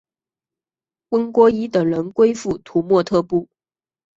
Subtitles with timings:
[1.09, 3.47] 翁郭依等人归附土默特部。